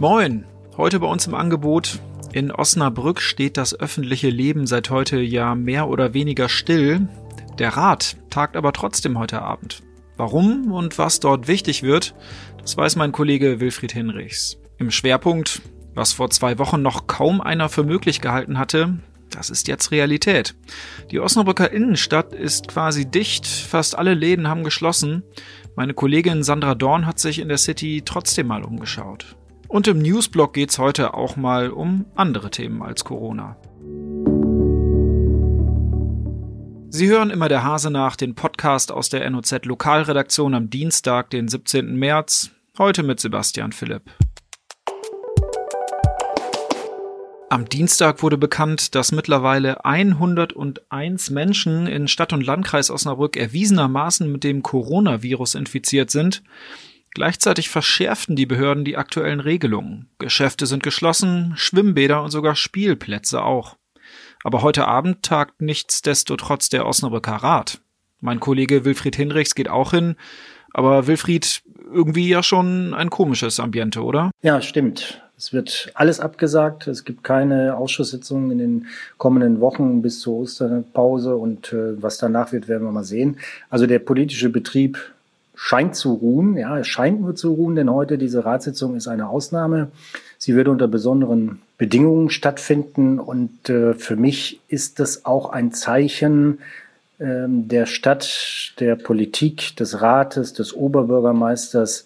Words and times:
Moin, 0.00 0.46
heute 0.78 0.98
bei 0.98 1.06
uns 1.06 1.26
im 1.26 1.34
Angebot. 1.34 2.00
In 2.32 2.50
Osnabrück 2.50 3.20
steht 3.20 3.58
das 3.58 3.78
öffentliche 3.78 4.30
Leben 4.30 4.66
seit 4.66 4.88
heute 4.88 5.20
ja 5.20 5.54
mehr 5.54 5.88
oder 5.88 6.14
weniger 6.14 6.48
still. 6.48 7.06
Der 7.58 7.76
Rat 7.76 8.16
tagt 8.30 8.56
aber 8.56 8.72
trotzdem 8.72 9.18
heute 9.18 9.42
Abend. 9.42 9.82
Warum 10.16 10.72
und 10.72 10.96
was 10.96 11.20
dort 11.20 11.48
wichtig 11.48 11.82
wird, 11.82 12.14
das 12.62 12.78
weiß 12.78 12.96
mein 12.96 13.12
Kollege 13.12 13.60
Wilfried 13.60 13.92
Hinrichs. 13.92 14.56
Im 14.78 14.90
Schwerpunkt, 14.90 15.60
was 15.94 16.14
vor 16.14 16.30
zwei 16.30 16.58
Wochen 16.58 16.80
noch 16.80 17.06
kaum 17.06 17.42
einer 17.42 17.68
für 17.68 17.84
möglich 17.84 18.22
gehalten 18.22 18.58
hatte, 18.58 19.00
das 19.28 19.50
ist 19.50 19.68
jetzt 19.68 19.90
Realität. 19.90 20.54
Die 21.10 21.20
Osnabrücker 21.20 21.72
Innenstadt 21.72 22.32
ist 22.32 22.68
quasi 22.68 23.04
dicht, 23.04 23.46
fast 23.46 23.98
alle 23.98 24.14
Läden 24.14 24.48
haben 24.48 24.64
geschlossen. 24.64 25.24
Meine 25.76 25.92
Kollegin 25.92 26.42
Sandra 26.42 26.74
Dorn 26.74 27.04
hat 27.04 27.18
sich 27.18 27.38
in 27.38 27.48
der 27.48 27.58
City 27.58 28.00
trotzdem 28.02 28.46
mal 28.46 28.64
umgeschaut. 28.64 29.36
Und 29.70 29.86
im 29.86 30.00
Newsblog 30.00 30.52
geht's 30.52 30.80
heute 30.80 31.14
auch 31.14 31.36
mal 31.36 31.70
um 31.70 32.04
andere 32.16 32.50
Themen 32.50 32.82
als 32.82 33.04
Corona. 33.04 33.56
Sie 36.88 37.06
hören 37.06 37.30
immer 37.30 37.48
der 37.48 37.62
Hase 37.62 37.92
nach, 37.92 38.16
den 38.16 38.34
Podcast 38.34 38.90
aus 38.90 39.10
der 39.10 39.30
NOZ 39.30 39.64
Lokalredaktion 39.66 40.54
am 40.54 40.70
Dienstag, 40.70 41.30
den 41.30 41.46
17. 41.46 41.94
März, 41.94 42.50
heute 42.78 43.04
mit 43.04 43.20
Sebastian 43.20 43.70
Philipp. 43.70 44.10
Am 47.48 47.68
Dienstag 47.68 48.24
wurde 48.24 48.38
bekannt, 48.38 48.96
dass 48.96 49.12
mittlerweile 49.12 49.84
101 49.84 51.30
Menschen 51.30 51.86
in 51.86 52.08
Stadt 52.08 52.32
und 52.32 52.44
Landkreis 52.44 52.90
Osnabrück 52.90 53.36
erwiesenermaßen 53.36 54.30
mit 54.30 54.42
dem 54.42 54.64
Coronavirus 54.64 55.54
infiziert 55.54 56.10
sind. 56.10 56.42
Gleichzeitig 57.12 57.68
verschärften 57.68 58.36
die 58.36 58.46
Behörden 58.46 58.84
die 58.84 58.96
aktuellen 58.96 59.40
Regelungen. 59.40 60.08
Geschäfte 60.18 60.66
sind 60.66 60.82
geschlossen, 60.82 61.54
Schwimmbäder 61.56 62.22
und 62.22 62.30
sogar 62.30 62.54
Spielplätze 62.54 63.42
auch. 63.42 63.76
Aber 64.44 64.62
heute 64.62 64.86
Abend 64.86 65.22
tagt 65.22 65.60
nichtsdestotrotz 65.60 66.68
der 66.68 66.86
Osnabrücker 66.86 67.32
Rat. 67.32 67.80
Mein 68.20 68.40
Kollege 68.40 68.84
Wilfried 68.84 69.16
Hinrichs 69.16 69.54
geht 69.54 69.68
auch 69.68 69.90
hin. 69.90 70.16
Aber 70.72 71.06
Wilfried, 71.06 71.62
irgendwie 71.92 72.28
ja 72.28 72.42
schon 72.42 72.94
ein 72.94 73.10
komisches 73.10 73.58
Ambiente, 73.58 74.02
oder? 74.02 74.30
Ja, 74.42 74.62
stimmt. 74.62 75.20
Es 75.36 75.52
wird 75.52 75.90
alles 75.94 76.20
abgesagt. 76.20 76.86
Es 76.86 77.04
gibt 77.04 77.24
keine 77.24 77.76
Ausschusssitzungen 77.76 78.50
in 78.52 78.58
den 78.58 78.86
kommenden 79.16 79.60
Wochen 79.60 80.02
bis 80.02 80.20
zur 80.20 80.34
Osterpause 80.34 81.34
und 81.34 81.72
äh, 81.72 82.00
was 82.00 82.18
danach 82.18 82.52
wird, 82.52 82.68
werden 82.68 82.86
wir 82.86 82.92
mal 82.92 83.04
sehen. 83.04 83.38
Also 83.70 83.86
der 83.86 84.00
politische 84.00 84.50
Betrieb 84.50 84.98
scheint 85.62 85.94
zu 85.94 86.14
ruhen. 86.14 86.56
Ja, 86.56 86.78
es 86.78 86.88
scheint 86.88 87.20
nur 87.20 87.36
zu 87.36 87.52
ruhen, 87.52 87.74
denn 87.74 87.90
heute 87.90 88.16
diese 88.16 88.46
Ratssitzung 88.46 88.96
ist 88.96 89.08
eine 89.08 89.28
Ausnahme. 89.28 89.90
Sie 90.38 90.56
wird 90.56 90.68
unter 90.68 90.88
besonderen 90.88 91.60
Bedingungen 91.76 92.30
stattfinden 92.30 93.20
und 93.20 93.68
äh, 93.68 93.92
für 93.92 94.16
mich 94.16 94.60
ist 94.68 95.00
das 95.00 95.26
auch 95.26 95.50
ein 95.50 95.72
Zeichen 95.72 96.60
äh, 97.18 97.44
der 97.46 97.84
Stadt, 97.84 98.72
der 98.80 98.96
Politik, 98.96 99.76
des 99.76 100.00
Rates, 100.00 100.54
des 100.54 100.72
Oberbürgermeisters, 100.72 102.04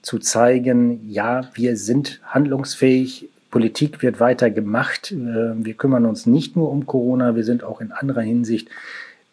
zu 0.00 0.20
zeigen, 0.20 1.10
ja, 1.10 1.50
wir 1.54 1.76
sind 1.76 2.20
handlungsfähig, 2.22 3.28
Politik 3.50 4.00
wird 4.02 4.20
weiter 4.20 4.48
gemacht, 4.48 5.10
äh, 5.10 5.16
wir 5.56 5.74
kümmern 5.74 6.06
uns 6.06 6.26
nicht 6.26 6.54
nur 6.54 6.70
um 6.70 6.86
Corona, 6.86 7.34
wir 7.34 7.44
sind 7.44 7.64
auch 7.64 7.80
in 7.80 7.90
anderer 7.90 8.22
Hinsicht 8.22 8.68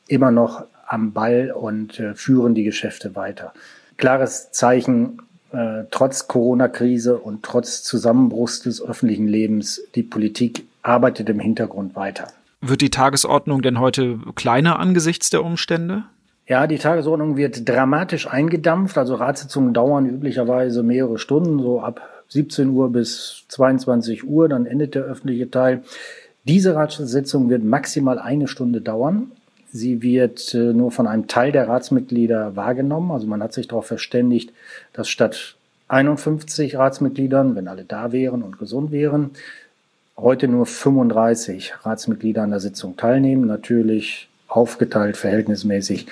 immer 0.07 0.31
noch 0.31 0.65
am 0.89 1.13
Ball 1.13 1.51
und 1.51 1.99
äh, 1.99 2.15
führen 2.15 2.55
die 2.55 2.63
Geschäfte 2.63 3.15
weiter. 3.15 3.53
Klares 3.97 4.51
Zeichen, 4.51 5.21
äh, 5.51 5.83
trotz 5.91 6.27
Corona-Krise 6.27 7.17
und 7.17 7.43
trotz 7.43 7.83
Zusammenbruchs 7.83 8.61
des 8.61 8.81
öffentlichen 8.81 9.27
Lebens, 9.27 9.81
die 9.95 10.03
Politik 10.03 10.65
arbeitet 10.81 11.29
im 11.29 11.39
Hintergrund 11.39 11.95
weiter. 11.95 12.27
Wird 12.61 12.81
die 12.81 12.89
Tagesordnung 12.89 13.61
denn 13.61 13.79
heute 13.79 14.19
kleiner 14.35 14.79
angesichts 14.79 15.29
der 15.29 15.43
Umstände? 15.43 16.03
Ja, 16.47 16.65
die 16.65 16.79
Tagesordnung 16.79 17.37
wird 17.37 17.69
dramatisch 17.69 18.27
eingedampft. 18.27 18.97
Also 18.97 19.15
Ratssitzungen 19.15 19.73
dauern 19.73 20.07
üblicherweise 20.07 20.81
mehrere 20.81 21.19
Stunden, 21.19 21.59
so 21.59 21.79
ab 21.81 22.01
17 22.29 22.69
Uhr 22.69 22.91
bis 22.91 23.45
22 23.49 24.27
Uhr, 24.27 24.49
dann 24.49 24.65
endet 24.65 24.95
der 24.95 25.03
öffentliche 25.03 25.49
Teil. 25.51 25.83
Diese 26.45 26.73
Ratssitzung 26.73 27.49
wird 27.49 27.63
maximal 27.63 28.17
eine 28.17 28.47
Stunde 28.47 28.81
dauern. 28.81 29.31
Sie 29.71 30.01
wird 30.01 30.53
äh, 30.53 30.73
nur 30.73 30.91
von 30.91 31.07
einem 31.07 31.27
Teil 31.27 31.51
der 31.51 31.67
Ratsmitglieder 31.67 32.55
wahrgenommen. 32.55 33.11
Also 33.11 33.27
man 33.27 33.43
hat 33.43 33.53
sich 33.53 33.67
darauf 33.67 33.85
verständigt, 33.85 34.51
dass 34.93 35.09
statt 35.09 35.55
51 35.87 36.77
Ratsmitgliedern, 36.77 37.55
wenn 37.55 37.67
alle 37.67 37.83
da 37.83 38.11
wären 38.11 38.43
und 38.43 38.59
gesund 38.59 38.91
wären, 38.91 39.31
heute 40.17 40.47
nur 40.47 40.65
35 40.65 41.73
Ratsmitglieder 41.83 42.43
an 42.43 42.51
der 42.51 42.59
Sitzung 42.59 42.97
teilnehmen. 42.97 43.47
Natürlich 43.47 44.27
aufgeteilt 44.47 45.17
verhältnismäßig 45.17 46.07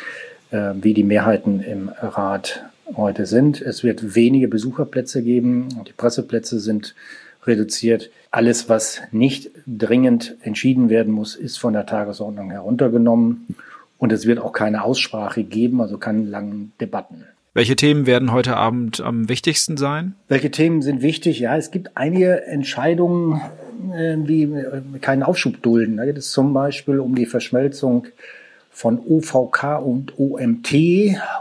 äh, 0.52 0.74
wie 0.82 0.94
die 0.94 1.04
Mehrheiten 1.04 1.60
im 1.62 1.90
Rat 1.90 2.64
heute 2.96 3.26
sind. 3.26 3.62
Es 3.62 3.84
wird 3.84 4.16
wenige 4.16 4.48
Besucherplätze 4.48 5.22
geben. 5.22 5.68
Die 5.88 5.94
Presseplätze 5.94 6.60
sind 6.60 6.96
reduziert. 7.48 8.10
Alles, 8.32 8.70
was 8.70 9.02
nicht 9.12 9.52
dringend 9.66 10.36
entschieden 10.42 10.90
werden 10.90 11.14
muss, 11.14 11.36
ist 11.36 11.58
von 11.58 11.74
der 11.74 11.86
Tagesordnung 11.86 12.52
heruntergenommen. 12.52 13.56
Und 13.98 14.12
es 14.12 14.28
wird 14.28 14.40
auch 14.40 14.54
keine 14.54 14.84
Aussprache 14.84 15.44
geben, 15.44 15.82
also 15.82 15.98
keine 15.98 16.24
langen 16.24 16.74
Debatten. 16.80 17.24
Welche 17.54 17.76
Themen 17.76 18.06
werden 18.06 18.32
heute 18.32 18.56
Abend 18.56 19.02
am 19.02 19.30
wichtigsten 19.30 19.78
sein? 19.78 20.14
Welche 20.28 20.52
Themen 20.52 20.84
sind 20.84 21.02
wichtig? 21.02 21.40
Ja, 21.40 21.58
es 21.58 21.72
gibt 21.72 21.98
einige 21.98 22.46
Entscheidungen, 22.46 23.42
äh, 23.92 24.16
wie 24.20 24.44
äh, 24.44 24.82
keinen 25.02 25.24
Aufschub 25.24 25.64
dulden. 25.64 25.98
Da 25.98 26.06
geht 26.06 26.20
es 26.20 26.30
zum 26.30 26.54
Beispiel 26.54 27.00
um 27.00 27.16
die 27.16 27.26
Verschmelzung 27.26 28.06
von 28.78 29.00
OVK 29.00 29.80
und 29.84 30.20
OMT, 30.20 30.72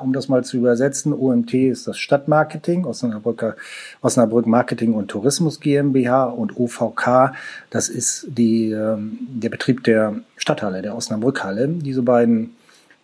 um 0.02 0.14
das 0.14 0.30
mal 0.30 0.42
zu 0.42 0.56
übersetzen. 0.56 1.12
OMT 1.12 1.52
ist 1.52 1.86
das 1.86 1.98
Stadtmarketing, 1.98 2.86
Osnabrücker, 2.86 3.56
Osnabrück 4.00 4.47
Marketing 4.47 4.94
und 4.94 5.08
Tourismus 5.08 5.60
GmbH 5.60 6.24
und 6.24 6.58
OVK, 6.58 7.34
das 7.69 7.91
ist 7.91 8.26
die, 8.30 8.70
ähm, 8.70 9.19
der 9.28 9.50
Betrieb 9.50 9.84
der 9.84 10.14
Stadthalle, 10.38 10.80
der 10.80 10.97
Osnabrückhalle. 10.97 11.69
Diese 11.69 12.00
beiden 12.00 12.56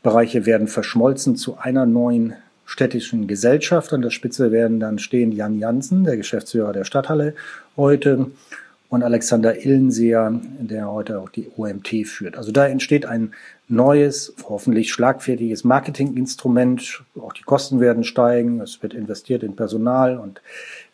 Bereiche 0.03 0.47
werden 0.47 0.67
verschmolzen 0.67 1.37
zu 1.37 1.59
einer 1.59 1.85
neuen 1.85 2.33
städtischen 2.65 3.27
Gesellschaft. 3.27 3.93
An 3.93 4.01
der 4.01 4.09
Spitze 4.09 4.51
werden 4.51 4.81
dann 4.81 4.99
stehen 4.99 5.33
Jan 5.33 5.59
Jansen, 5.59 6.05
der 6.05 6.17
Geschäftsführer 6.17 6.73
der 6.73 6.85
Stadthalle 6.85 7.35
heute, 7.77 8.31
und 8.93 9.03
Alexander 9.03 9.65
Illenseer, 9.65 10.39
der 10.61 10.93
heute 10.93 11.19
auch 11.19 11.31
die 11.31 11.49
OMT 11.57 12.07
führt. 12.07 12.37
Also 12.37 12.53
da 12.53 12.67
entsteht 12.67 13.07
ein 13.07 13.33
neues, 13.67 14.35
hoffentlich 14.47 14.93
schlagfertiges 14.93 15.65
Marketinginstrument. 15.65 17.03
Auch 17.19 17.33
die 17.33 17.43
Kosten 17.43 17.81
werden 17.81 18.05
steigen. 18.05 18.61
Es 18.61 18.83
wird 18.83 18.93
investiert 18.93 19.45
in 19.45 19.57
Personal 19.57 20.19
und 20.19 20.43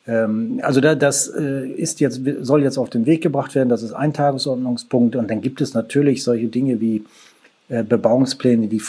ähm, 0.06 0.60
also 0.62 0.80
da, 0.80 0.94
das 0.94 1.26
äh, 1.26 1.66
ist 1.66 1.98
jetzt 1.98 2.20
soll 2.42 2.62
jetzt 2.62 2.78
auf 2.78 2.88
den 2.88 3.04
Weg 3.04 3.20
gebracht 3.20 3.56
werden. 3.56 3.68
Das 3.68 3.82
ist 3.82 3.94
ein 3.94 4.14
Tagesordnungspunkt 4.14 5.16
und 5.16 5.28
dann 5.28 5.40
gibt 5.40 5.60
es 5.60 5.74
natürlich 5.74 6.22
solche 6.22 6.46
Dinge 6.46 6.80
wie 6.80 7.04
Bebauungspläne, 7.68 8.66
die 8.68 8.78
äh, 8.78 8.80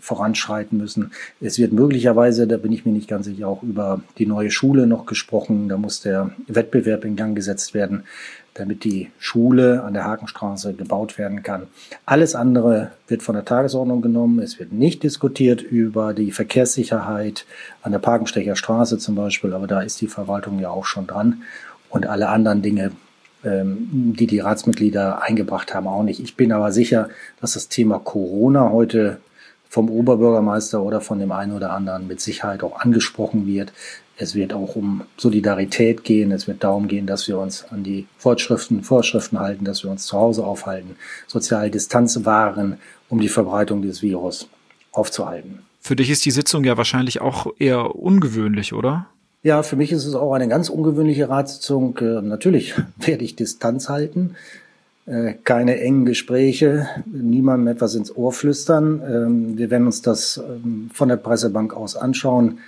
voranschreiten 0.00 0.78
müssen. 0.78 1.10
Es 1.40 1.58
wird 1.58 1.72
möglicherweise, 1.72 2.46
da 2.46 2.56
bin 2.56 2.70
ich 2.70 2.86
mir 2.86 2.92
nicht 2.92 3.08
ganz 3.08 3.26
sicher, 3.26 3.48
auch 3.48 3.64
über 3.64 4.00
die 4.18 4.26
neue 4.26 4.52
Schule 4.52 4.86
noch 4.86 5.04
gesprochen. 5.04 5.68
Da 5.68 5.76
muss 5.76 6.00
der 6.00 6.30
Wettbewerb 6.46 7.04
in 7.04 7.16
Gang 7.16 7.34
gesetzt 7.34 7.74
werden, 7.74 8.04
damit 8.54 8.84
die 8.84 9.10
Schule 9.18 9.82
an 9.82 9.94
der 9.94 10.04
Hakenstraße 10.04 10.74
gebaut 10.74 11.18
werden 11.18 11.42
kann. 11.42 11.64
Alles 12.06 12.36
andere 12.36 12.92
wird 13.08 13.24
von 13.24 13.34
der 13.34 13.44
Tagesordnung 13.44 14.00
genommen. 14.00 14.38
Es 14.38 14.60
wird 14.60 14.72
nicht 14.72 15.02
diskutiert 15.02 15.60
über 15.60 16.14
die 16.14 16.30
Verkehrssicherheit 16.30 17.46
an 17.82 17.90
der 17.90 17.98
Parkenstecher 17.98 18.54
Straße 18.54 18.98
zum 18.98 19.16
Beispiel, 19.16 19.54
aber 19.54 19.66
da 19.66 19.80
ist 19.80 20.00
die 20.00 20.06
Verwaltung 20.06 20.60
ja 20.60 20.70
auch 20.70 20.84
schon 20.84 21.08
dran. 21.08 21.42
Und 21.90 22.06
alle 22.06 22.28
anderen 22.28 22.62
Dinge 22.62 22.92
die 23.44 24.26
die 24.26 24.38
Ratsmitglieder 24.40 25.22
eingebracht 25.22 25.74
haben, 25.74 25.86
auch 25.86 26.02
nicht. 26.02 26.20
Ich 26.20 26.34
bin 26.34 26.50
aber 26.50 26.72
sicher, 26.72 27.10
dass 27.40 27.52
das 27.52 27.68
Thema 27.68 27.98
Corona 27.98 28.70
heute 28.70 29.18
vom 29.68 29.90
Oberbürgermeister 29.90 30.82
oder 30.82 31.00
von 31.00 31.18
dem 31.18 31.32
einen 31.32 31.52
oder 31.52 31.72
anderen 31.72 32.06
mit 32.06 32.20
Sicherheit 32.20 32.62
auch 32.62 32.80
angesprochen 32.80 33.46
wird. 33.46 33.72
Es 34.16 34.34
wird 34.34 34.52
auch 34.52 34.76
um 34.76 35.02
Solidarität 35.16 36.04
gehen. 36.04 36.30
Es 36.30 36.46
wird 36.46 36.62
darum 36.62 36.86
gehen, 36.86 37.06
dass 37.06 37.26
wir 37.26 37.38
uns 37.38 37.64
an 37.70 37.82
die 37.82 38.06
Fortschriften, 38.16 38.84
Vorschriften 38.84 39.40
halten, 39.40 39.64
dass 39.64 39.82
wir 39.82 39.90
uns 39.90 40.06
zu 40.06 40.16
Hause 40.16 40.44
aufhalten, 40.44 40.96
soziale 41.26 41.70
Distanz 41.70 42.24
wahren, 42.24 42.78
um 43.08 43.20
die 43.20 43.28
Verbreitung 43.28 43.82
des 43.82 44.02
Virus 44.02 44.48
aufzuhalten. 44.92 45.60
Für 45.80 45.96
dich 45.96 46.08
ist 46.08 46.24
die 46.24 46.30
Sitzung 46.30 46.64
ja 46.64 46.76
wahrscheinlich 46.76 47.20
auch 47.20 47.48
eher 47.58 47.96
ungewöhnlich, 47.96 48.72
oder? 48.72 49.06
Ja, 49.44 49.62
für 49.62 49.76
mich 49.76 49.92
ist 49.92 50.06
es 50.06 50.14
auch 50.14 50.32
eine 50.32 50.48
ganz 50.48 50.70
ungewöhnliche 50.70 51.28
Ratssitzung. 51.28 51.98
Äh, 51.98 52.22
natürlich 52.22 52.74
werde 52.96 53.24
ich 53.24 53.36
Distanz 53.36 53.90
halten, 53.90 54.36
äh, 55.04 55.34
keine 55.44 55.78
engen 55.80 56.06
Gespräche, 56.06 56.88
niemandem 57.04 57.68
etwas 57.68 57.94
ins 57.94 58.16
Ohr 58.16 58.32
flüstern. 58.32 59.02
Ähm, 59.06 59.58
wir 59.58 59.70
werden 59.70 59.84
uns 59.84 60.00
das 60.00 60.38
ähm, 60.38 60.90
von 60.94 61.10
der 61.10 61.18
Pressebank 61.18 61.74
aus 61.74 61.94
anschauen. 61.94 62.58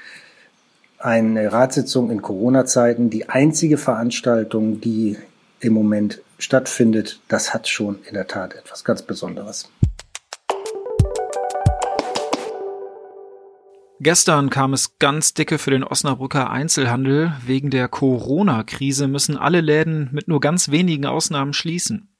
eine 0.98 1.50
Ratssitzung 1.50 2.10
in 2.10 2.20
Corona-Zeiten, 2.20 3.08
die 3.08 3.28
einzige 3.30 3.78
Veranstaltung, 3.78 4.82
die 4.82 5.16
im 5.60 5.72
Moment 5.72 6.20
stattfindet, 6.38 7.20
das 7.28 7.54
hat 7.54 7.68
schon 7.68 8.00
in 8.06 8.12
der 8.12 8.26
Tat 8.26 8.54
etwas 8.54 8.84
ganz 8.84 9.00
Besonderes. 9.00 9.70
Gestern 13.98 14.50
kam 14.50 14.74
es 14.74 14.98
ganz 14.98 15.32
dicke 15.32 15.56
für 15.56 15.70
den 15.70 15.82
Osnabrücker 15.82 16.50
Einzelhandel. 16.50 17.32
Wegen 17.46 17.70
der 17.70 17.88
Corona-Krise 17.88 19.08
müssen 19.08 19.38
alle 19.38 19.62
Läden 19.62 20.10
mit 20.12 20.28
nur 20.28 20.40
ganz 20.40 20.70
wenigen 20.70 21.06
Ausnahmen 21.06 21.54
schließen. 21.54 22.14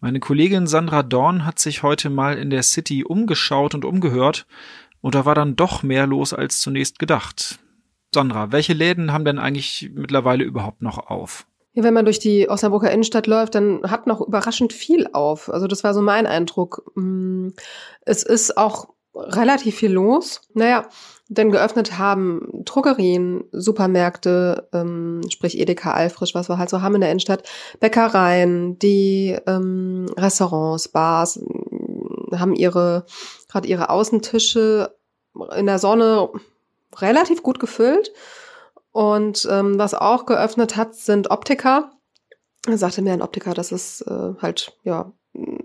Meine 0.00 0.20
Kollegin 0.20 0.66
Sandra 0.66 1.02
Dorn 1.02 1.46
hat 1.46 1.58
sich 1.58 1.82
heute 1.82 2.10
mal 2.10 2.36
in 2.36 2.50
der 2.50 2.62
City 2.62 3.04
umgeschaut 3.04 3.74
und 3.74 3.86
umgehört, 3.86 4.46
und 5.00 5.14
da 5.14 5.24
war 5.24 5.34
dann 5.34 5.56
doch 5.56 5.82
mehr 5.82 6.06
los 6.06 6.32
als 6.34 6.60
zunächst 6.60 6.98
gedacht. 6.98 7.58
Sandra, 8.14 8.52
welche 8.52 8.74
Läden 8.74 9.12
haben 9.12 9.24
denn 9.24 9.38
eigentlich 9.38 9.90
mittlerweile 9.94 10.44
überhaupt 10.44 10.82
noch 10.82 10.98
auf? 10.98 11.46
Ja, 11.72 11.82
wenn 11.82 11.94
man 11.94 12.04
durch 12.04 12.20
die 12.20 12.48
Osnabrücker 12.48 12.90
Innenstadt 12.90 13.26
läuft, 13.26 13.54
dann 13.54 13.82
hat 13.90 14.06
noch 14.06 14.20
überraschend 14.20 14.72
viel 14.72 15.08
auf. 15.12 15.50
Also 15.50 15.66
das 15.66 15.84
war 15.84 15.92
so 15.92 16.02
mein 16.02 16.26
Eindruck. 16.26 16.90
Mm, 16.94 17.48
es 18.02 18.22
ist 18.22 18.56
auch 18.56 18.93
relativ 19.14 19.76
viel 19.76 19.92
los. 19.92 20.40
Naja, 20.54 20.86
denn 21.28 21.50
geöffnet 21.50 21.98
haben 21.98 22.48
Drogerien, 22.64 23.44
Supermärkte, 23.52 24.68
ähm, 24.72 25.22
sprich 25.30 25.58
Edeka, 25.58 25.92
Alfrisch, 25.92 26.34
was 26.34 26.48
wir 26.48 26.58
halt 26.58 26.70
so 26.70 26.82
haben 26.82 26.96
in 26.96 27.00
der 27.00 27.10
Innenstadt, 27.10 27.48
Bäckereien, 27.80 28.78
die 28.78 29.36
ähm, 29.46 30.06
Restaurants, 30.16 30.88
Bars 30.88 31.38
äh, 31.38 32.36
haben 32.36 32.54
ihre 32.54 33.06
gerade 33.48 33.68
ihre 33.68 33.90
Außentische 33.90 34.96
in 35.56 35.66
der 35.66 35.78
Sonne 35.78 36.28
relativ 36.96 37.42
gut 37.42 37.58
gefüllt. 37.58 38.12
Und 38.92 39.48
ähm, 39.50 39.78
was 39.78 39.94
auch 39.94 40.26
geöffnet 40.26 40.76
hat, 40.76 40.94
sind 40.94 41.30
Optiker. 41.30 41.90
Er 42.66 42.78
sagte 42.78 43.02
mir 43.02 43.12
ein 43.12 43.22
Optiker, 43.22 43.54
dass 43.54 43.72
es 43.72 44.02
äh, 44.02 44.34
halt, 44.40 44.78
ja, 44.84 45.12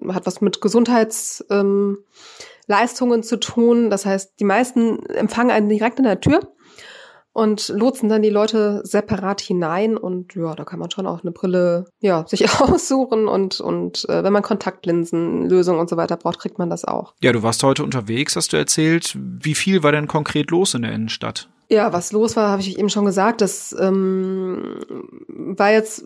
hat 0.07 0.25
was 0.25 0.41
mit 0.41 0.61
Gesundheitsleistungen 0.61 2.03
ähm, 3.19 3.23
zu 3.23 3.39
tun. 3.39 3.89
Das 3.89 4.05
heißt, 4.05 4.33
die 4.39 4.45
meisten 4.45 5.05
empfangen 5.07 5.51
einen 5.51 5.69
direkt 5.69 5.99
in 5.99 6.05
der 6.05 6.21
Tür 6.21 6.51
und 7.31 7.69
lotsen 7.69 8.09
dann 8.09 8.21
die 8.21 8.29
Leute 8.29 8.81
separat 8.83 9.39
hinein 9.39 9.97
und 9.97 10.35
ja, 10.35 10.55
da 10.55 10.65
kann 10.65 10.79
man 10.79 10.91
schon 10.91 11.05
auch 11.05 11.21
eine 11.21 11.31
Brille 11.31 11.85
ja 11.99 12.25
sich 12.27 12.49
aussuchen 12.59 13.27
und 13.27 13.61
und 13.61 14.07
äh, 14.09 14.23
wenn 14.23 14.33
man 14.33 14.43
Kontaktlinsenlösungen 14.43 15.79
und 15.79 15.89
so 15.89 15.97
weiter 15.97 16.17
braucht, 16.17 16.39
kriegt 16.39 16.57
man 16.57 16.69
das 16.69 16.85
auch. 16.85 17.13
Ja, 17.21 17.31
du 17.31 17.43
warst 17.43 17.63
heute 17.63 17.83
unterwegs, 17.83 18.35
hast 18.35 18.53
du 18.53 18.57
erzählt. 18.57 19.15
Wie 19.17 19.55
viel 19.55 19.83
war 19.83 19.91
denn 19.91 20.07
konkret 20.07 20.51
los 20.51 20.73
in 20.73 20.81
der 20.81 20.91
Innenstadt? 20.91 21.49
Ja, 21.71 21.93
was 21.93 22.11
los 22.11 22.35
war, 22.35 22.49
habe 22.49 22.63
ich 22.63 22.79
eben 22.79 22.89
schon 22.89 23.05
gesagt. 23.05 23.41
Das 23.41 23.75
ähm, 23.79 24.79
war 25.27 25.71
jetzt, 25.71 26.03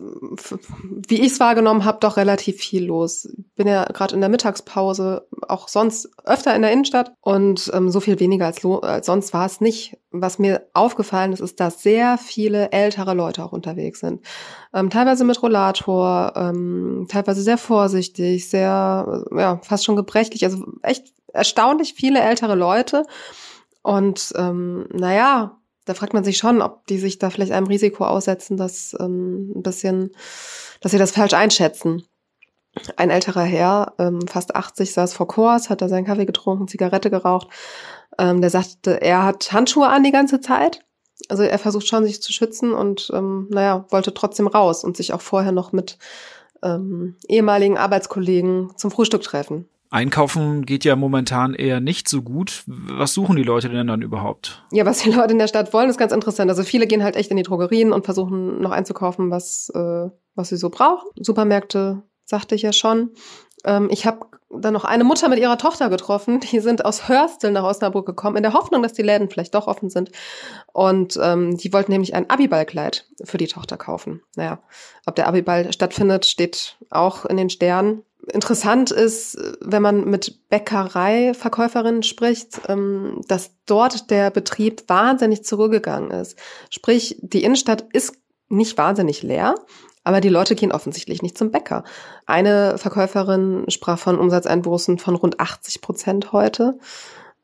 wie 1.08 1.22
ich 1.22 1.32
es 1.32 1.40
wahrgenommen 1.40 1.86
habe, 1.86 1.98
doch 2.00 2.18
relativ 2.18 2.58
viel 2.58 2.84
los. 2.84 3.28
Bin 3.56 3.68
ja 3.68 3.84
gerade 3.84 4.14
in 4.14 4.20
der 4.20 4.30
Mittagspause, 4.30 5.28
auch 5.48 5.68
sonst 5.68 6.10
öfter 6.24 6.56
in 6.56 6.62
der 6.62 6.72
Innenstadt 6.72 7.12
und 7.20 7.70
ähm, 7.72 7.88
so 7.88 8.00
viel 8.00 8.18
weniger 8.18 8.46
als, 8.46 8.64
als 8.64 9.06
sonst 9.06 9.32
war 9.32 9.46
es 9.46 9.60
nicht. 9.60 9.96
Was 10.10 10.40
mir 10.40 10.68
aufgefallen 10.72 11.32
ist, 11.32 11.40
ist, 11.40 11.60
dass 11.60 11.82
sehr 11.82 12.18
viele 12.18 12.72
ältere 12.72 13.14
Leute 13.14 13.44
auch 13.44 13.52
unterwegs 13.52 14.00
sind. 14.00 14.24
Ähm, 14.72 14.90
teilweise 14.90 15.24
mit 15.24 15.40
Rollator, 15.40 16.32
ähm, 16.34 17.06
teilweise 17.08 17.42
sehr 17.42 17.58
vorsichtig, 17.58 18.48
sehr, 18.48 19.24
ja, 19.36 19.60
fast 19.62 19.84
schon 19.84 19.96
gebrechlich. 19.96 20.44
Also 20.44 20.64
echt 20.82 21.12
erstaunlich 21.32 21.94
viele 21.94 22.20
ältere 22.20 22.54
Leute. 22.54 23.04
Und 23.82 24.32
ähm, 24.36 24.86
naja, 24.92 25.60
da 25.84 25.94
fragt 25.94 26.14
man 26.14 26.24
sich 26.24 26.38
schon, 26.38 26.62
ob 26.62 26.86
die 26.86 26.98
sich 26.98 27.18
da 27.18 27.30
vielleicht 27.30 27.52
einem 27.52 27.66
Risiko 27.66 28.04
aussetzen, 28.04 28.56
dass 28.56 28.96
ähm, 28.98 29.52
ein 29.54 29.62
bisschen, 29.62 30.12
dass 30.80 30.92
sie 30.92 30.98
das 30.98 31.12
falsch 31.12 31.34
einschätzen. 31.34 32.02
Ein 32.96 33.10
älterer 33.10 33.42
Herr, 33.42 33.94
ähm, 33.98 34.26
fast 34.26 34.56
80, 34.56 34.92
saß 34.92 35.14
vor 35.14 35.28
Kurs, 35.28 35.70
hat 35.70 35.82
da 35.82 35.88
seinen 35.88 36.04
Kaffee 36.04 36.26
getrunken, 36.26 36.68
Zigarette 36.68 37.10
geraucht. 37.10 37.48
Ähm, 38.18 38.40
der 38.40 38.50
sagte, 38.50 39.00
er 39.00 39.24
hat 39.24 39.52
Handschuhe 39.52 39.88
an 39.88 40.02
die 40.02 40.12
ganze 40.12 40.40
Zeit. 40.40 40.80
Also 41.28 41.42
er 41.42 41.58
versucht 41.58 41.86
schon, 41.86 42.04
sich 42.04 42.20
zu 42.20 42.32
schützen 42.32 42.72
und 42.72 43.10
ähm, 43.14 43.46
naja, 43.50 43.86
wollte 43.90 44.12
trotzdem 44.12 44.46
raus 44.46 44.84
und 44.84 44.96
sich 44.96 45.12
auch 45.12 45.20
vorher 45.20 45.52
noch 45.52 45.72
mit 45.72 45.98
ähm, 46.62 47.16
ehemaligen 47.28 47.78
Arbeitskollegen 47.78 48.72
zum 48.76 48.90
Frühstück 48.90 49.22
treffen. 49.22 49.68
Einkaufen 49.90 50.66
geht 50.66 50.84
ja 50.84 50.96
momentan 50.96 51.54
eher 51.54 51.78
nicht 51.78 52.08
so 52.08 52.22
gut. 52.22 52.64
Was 52.66 53.14
suchen 53.14 53.36
die 53.36 53.44
Leute 53.44 53.68
denn 53.68 53.86
dann 53.86 54.02
überhaupt? 54.02 54.64
Ja, 54.72 54.84
was 54.84 54.98
die 54.98 55.12
Leute 55.12 55.34
in 55.34 55.38
der 55.38 55.46
Stadt 55.46 55.72
wollen, 55.72 55.88
ist 55.88 55.98
ganz 55.98 56.12
interessant. 56.12 56.50
Also 56.50 56.64
viele 56.64 56.88
gehen 56.88 57.04
halt 57.04 57.14
echt 57.14 57.30
in 57.30 57.36
die 57.36 57.44
Drogerien 57.44 57.92
und 57.92 58.04
versuchen 58.04 58.60
noch 58.60 58.72
einzukaufen, 58.72 59.30
was, 59.30 59.70
äh, 59.72 60.08
was 60.34 60.48
sie 60.48 60.56
so 60.56 60.68
brauchen. 60.68 61.08
Supermärkte, 61.20 62.02
sagte 62.24 62.54
ich 62.54 62.62
ja 62.62 62.72
schon. 62.72 63.10
Ähm, 63.64 63.88
ich 63.90 64.06
habe 64.06 64.26
dann 64.50 64.74
noch 64.74 64.84
eine 64.84 65.04
Mutter 65.04 65.28
mit 65.28 65.38
ihrer 65.38 65.58
Tochter 65.58 65.88
getroffen. 65.88 66.40
Die 66.40 66.60
sind 66.60 66.84
aus 66.84 67.08
Hörstel 67.08 67.50
nach 67.50 67.64
Osnabrück 67.64 68.06
gekommen, 68.06 68.36
in 68.36 68.42
der 68.42 68.52
Hoffnung, 68.52 68.82
dass 68.82 68.92
die 68.92 69.02
Läden 69.02 69.28
vielleicht 69.30 69.54
doch 69.54 69.66
offen 69.66 69.90
sind. 69.90 70.10
Und 70.72 71.18
ähm, 71.22 71.56
die 71.56 71.72
wollten 71.72 71.92
nämlich 71.92 72.14
ein 72.14 72.30
Abiballkleid 72.30 73.06
für 73.24 73.38
die 73.38 73.48
Tochter 73.48 73.76
kaufen. 73.76 74.22
Naja, 74.36 74.60
ob 75.06 75.16
der 75.16 75.26
Abiball 75.26 75.72
stattfindet, 75.72 76.26
steht 76.26 76.76
auch 76.90 77.24
in 77.24 77.36
den 77.36 77.50
Sternen. 77.50 78.02
Interessant 78.32 78.90
ist, 78.90 79.36
wenn 79.60 79.82
man 79.82 80.08
mit 80.08 80.48
Bäckereiverkäuferinnen 80.48 82.02
spricht, 82.02 82.60
ähm, 82.68 83.20
dass 83.28 83.50
dort 83.66 84.10
der 84.10 84.30
Betrieb 84.30 84.84
wahnsinnig 84.88 85.44
zurückgegangen 85.44 86.10
ist. 86.10 86.38
Sprich, 86.70 87.18
die 87.20 87.44
Innenstadt 87.44 87.84
ist 87.92 88.14
nicht 88.54 88.78
wahnsinnig 88.78 89.22
leer, 89.22 89.54
aber 90.04 90.20
die 90.20 90.28
Leute 90.28 90.54
gehen 90.54 90.72
offensichtlich 90.72 91.22
nicht 91.22 91.36
zum 91.36 91.50
Bäcker. 91.50 91.84
Eine 92.26 92.78
Verkäuferin 92.78 93.64
sprach 93.68 93.98
von 93.98 94.18
Umsatzeinbußen 94.18 94.98
von 94.98 95.14
rund 95.14 95.40
80 95.40 95.80
Prozent 95.80 96.32
heute. 96.32 96.78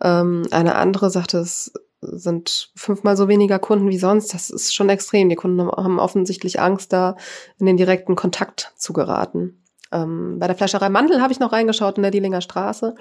Ähm, 0.02 0.46
eine 0.50 0.74
andere 0.76 1.10
sagte, 1.10 1.38
es 1.38 1.72
sind 2.02 2.70
fünfmal 2.76 3.16
so 3.16 3.28
weniger 3.28 3.58
Kunden 3.58 3.88
wie 3.88 3.98
sonst. 3.98 4.32
Das 4.32 4.50
ist 4.50 4.74
schon 4.74 4.88
extrem. 4.88 5.28
Die 5.28 5.36
Kunden 5.36 5.60
haben 5.60 5.98
offensichtlich 5.98 6.60
Angst, 6.60 6.92
da 6.92 7.16
in 7.58 7.66
den 7.66 7.76
direkten 7.76 8.16
Kontakt 8.16 8.72
zu 8.76 8.92
geraten. 8.92 9.59
Ähm, 9.92 10.38
bei 10.38 10.46
der 10.46 10.56
Fleischerei 10.56 10.88
Mandel 10.88 11.20
habe 11.20 11.32
ich 11.32 11.40
noch 11.40 11.52
reingeschaut 11.52 11.96
in 11.96 12.02
der 12.02 12.10
Dielinger 12.10 12.40
Straße. 12.40 12.94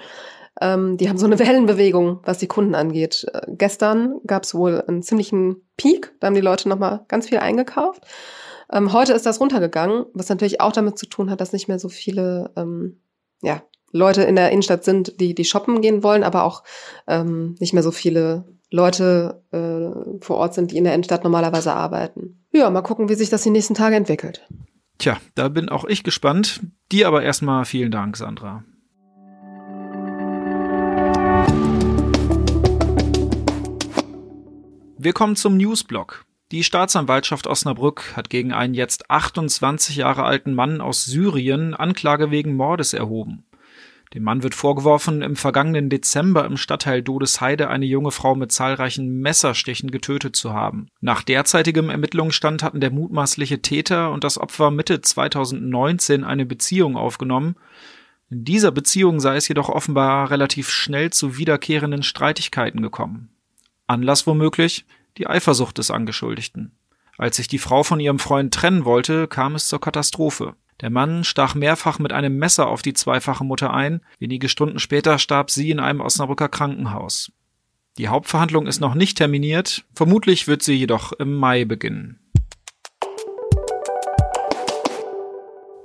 Ähm, 0.60 0.96
die 0.96 1.08
haben 1.08 1.18
so 1.18 1.26
eine 1.26 1.38
Wellenbewegung, 1.40 2.20
was 2.24 2.38
die 2.38 2.48
Kunden 2.48 2.74
angeht. 2.74 3.26
Äh, 3.32 3.42
gestern 3.48 4.20
gab 4.26 4.44
es 4.44 4.54
wohl 4.54 4.82
einen 4.86 5.02
ziemlichen 5.02 5.62
Peak, 5.76 6.12
da 6.20 6.26
haben 6.26 6.34
die 6.34 6.40
Leute 6.40 6.68
nochmal 6.68 7.04
ganz 7.08 7.28
viel 7.28 7.38
eingekauft. 7.38 8.04
Ähm, 8.72 8.92
heute 8.92 9.12
ist 9.12 9.26
das 9.26 9.40
runtergegangen, 9.40 10.06
was 10.14 10.28
natürlich 10.28 10.60
auch 10.60 10.72
damit 10.72 10.98
zu 10.98 11.06
tun 11.06 11.30
hat, 11.30 11.40
dass 11.40 11.52
nicht 11.52 11.68
mehr 11.68 11.78
so 11.78 11.88
viele 11.88 12.52
ähm, 12.56 13.00
ja, 13.42 13.62
Leute 13.92 14.22
in 14.22 14.36
der 14.36 14.50
Innenstadt 14.50 14.84
sind, 14.84 15.20
die, 15.20 15.34
die 15.34 15.44
shoppen 15.44 15.80
gehen 15.80 16.02
wollen, 16.02 16.22
aber 16.22 16.44
auch 16.44 16.62
ähm, 17.06 17.56
nicht 17.58 17.72
mehr 17.72 17.82
so 17.82 17.90
viele 17.90 18.44
Leute 18.70 19.42
äh, 19.50 20.24
vor 20.24 20.36
Ort 20.36 20.54
sind, 20.54 20.70
die 20.70 20.76
in 20.76 20.84
der 20.84 20.94
Innenstadt 20.94 21.24
normalerweise 21.24 21.72
arbeiten. 21.72 22.44
Ja, 22.52 22.70
mal 22.70 22.82
gucken, 22.82 23.08
wie 23.08 23.14
sich 23.14 23.30
das 23.30 23.42
die 23.42 23.50
nächsten 23.50 23.74
Tage 23.74 23.96
entwickelt. 23.96 24.46
Tja, 25.00 25.18
da 25.34 25.48
bin 25.48 25.70
auch 25.70 25.86
ich 25.86 26.04
gespannt. 26.04 26.60
Dir 26.92 27.08
aber 27.08 27.22
erstmal 27.22 27.64
vielen 27.64 27.90
Dank, 27.90 28.18
Sandra. 28.18 28.64
Wir 34.98 35.14
kommen 35.14 35.36
zum 35.36 35.56
Newsblock. 35.56 36.26
Die 36.52 36.64
Staatsanwaltschaft 36.64 37.46
Osnabrück 37.46 38.14
hat 38.14 38.28
gegen 38.28 38.52
einen 38.52 38.74
jetzt 38.74 39.08
28 39.08 39.96
Jahre 39.96 40.24
alten 40.24 40.52
Mann 40.52 40.82
aus 40.82 41.06
Syrien 41.06 41.72
Anklage 41.72 42.30
wegen 42.30 42.54
Mordes 42.54 42.92
erhoben. 42.92 43.44
Dem 44.14 44.24
Mann 44.24 44.42
wird 44.42 44.56
vorgeworfen, 44.56 45.22
im 45.22 45.36
vergangenen 45.36 45.88
Dezember 45.88 46.44
im 46.44 46.56
Stadtteil 46.56 47.00
Dodesheide 47.00 47.68
eine 47.68 47.86
junge 47.86 48.10
Frau 48.10 48.34
mit 48.34 48.50
zahlreichen 48.50 49.20
Messerstichen 49.20 49.92
getötet 49.92 50.34
zu 50.34 50.52
haben. 50.52 50.88
Nach 51.00 51.22
derzeitigem 51.22 51.90
Ermittlungsstand 51.90 52.64
hatten 52.64 52.80
der 52.80 52.90
mutmaßliche 52.90 53.62
Täter 53.62 54.10
und 54.10 54.24
das 54.24 54.36
Opfer 54.36 54.72
Mitte 54.72 55.00
2019 55.00 56.24
eine 56.24 56.44
Beziehung 56.44 56.96
aufgenommen. 56.96 57.54
In 58.30 58.44
dieser 58.44 58.72
Beziehung 58.72 59.20
sei 59.20 59.36
es 59.36 59.46
jedoch 59.46 59.68
offenbar 59.68 60.30
relativ 60.30 60.70
schnell 60.70 61.10
zu 61.10 61.36
wiederkehrenden 61.38 62.02
Streitigkeiten 62.02 62.82
gekommen. 62.82 63.30
Anlass 63.86 64.26
womöglich 64.26 64.86
die 65.18 65.28
Eifersucht 65.28 65.78
des 65.78 65.92
Angeschuldigten. 65.92 66.72
Als 67.16 67.36
sich 67.36 67.46
die 67.46 67.58
Frau 67.58 67.84
von 67.84 68.00
ihrem 68.00 68.18
Freund 68.18 68.52
trennen 68.54 68.84
wollte, 68.84 69.28
kam 69.28 69.54
es 69.54 69.68
zur 69.68 69.80
Katastrophe. 69.80 70.54
Der 70.80 70.90
Mann 70.90 71.24
stach 71.24 71.54
mehrfach 71.54 71.98
mit 71.98 72.12
einem 72.12 72.38
Messer 72.38 72.68
auf 72.68 72.82
die 72.82 72.94
zweifache 72.94 73.44
Mutter 73.44 73.74
ein. 73.74 74.00
Wenige 74.18 74.48
Stunden 74.48 74.78
später 74.78 75.18
starb 75.18 75.50
sie 75.50 75.70
in 75.70 75.80
einem 75.80 76.00
Osnabrücker 76.00 76.48
Krankenhaus. 76.48 77.32
Die 77.98 78.08
Hauptverhandlung 78.08 78.66
ist 78.66 78.80
noch 78.80 78.94
nicht 78.94 79.18
terminiert, 79.18 79.84
vermutlich 79.94 80.46
wird 80.46 80.62
sie 80.62 80.74
jedoch 80.74 81.12
im 81.12 81.34
Mai 81.34 81.64
beginnen. 81.64 82.18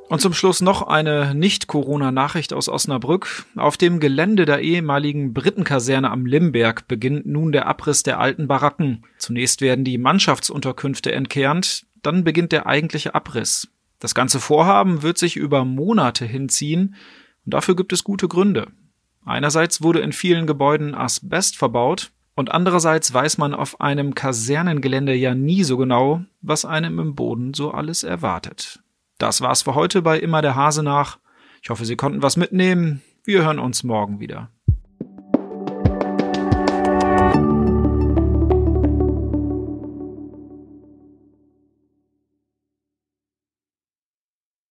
Und 0.07 0.21
zum 0.21 0.33
Schluss 0.33 0.61
noch 0.61 0.83
eine 0.83 1.33
Nicht-Corona-Nachricht 1.33 2.53
aus 2.53 2.69
Osnabrück. 2.69 3.45
Auf 3.57 3.75
dem 3.75 3.99
Gelände 3.99 4.45
der 4.45 4.61
ehemaligen 4.61 5.33
Britenkaserne 5.33 6.11
am 6.11 6.25
Limberg 6.25 6.87
beginnt 6.87 7.25
nun 7.25 7.51
der 7.51 7.65
Abriss 7.65 8.03
der 8.03 8.19
alten 8.19 8.47
Baracken. 8.47 9.03
Zunächst 9.17 9.61
werden 9.61 9.83
die 9.83 9.97
Mannschaftsunterkünfte 9.97 11.11
entkernt, 11.11 11.85
dann 12.03 12.23
beginnt 12.23 12.51
der 12.51 12.67
eigentliche 12.67 13.15
Abriss. 13.15 13.67
Das 14.05 14.13
ganze 14.13 14.39
Vorhaben 14.39 15.01
wird 15.01 15.17
sich 15.17 15.35
über 15.35 15.65
Monate 15.65 16.25
hinziehen 16.25 16.93
und 17.43 17.55
dafür 17.55 17.75
gibt 17.75 17.91
es 17.91 18.03
gute 18.03 18.27
Gründe. 18.27 18.67
Einerseits 19.25 19.81
wurde 19.81 20.01
in 20.01 20.13
vielen 20.13 20.45
Gebäuden 20.45 20.93
Asbest 20.93 21.57
verbaut 21.57 22.11
und 22.35 22.51
andererseits 22.51 23.11
weiß 23.11 23.39
man 23.39 23.55
auf 23.55 23.81
einem 23.81 24.13
Kasernengelände 24.13 25.15
ja 25.15 25.33
nie 25.33 25.63
so 25.63 25.75
genau, 25.77 26.23
was 26.43 26.65
einem 26.65 26.99
im 26.99 27.15
Boden 27.15 27.55
so 27.55 27.71
alles 27.71 28.03
erwartet. 28.03 28.79
Das 29.17 29.41
war's 29.41 29.63
für 29.63 29.73
heute 29.73 30.03
bei 30.03 30.19
Immer 30.19 30.43
der 30.43 30.53
Hase 30.53 30.83
nach. 30.83 31.17
Ich 31.63 31.71
hoffe, 31.71 31.83
Sie 31.83 31.95
konnten 31.95 32.21
was 32.21 32.37
mitnehmen. 32.37 33.01
Wir 33.23 33.43
hören 33.43 33.57
uns 33.57 33.83
morgen 33.83 34.19
wieder. 34.19 34.51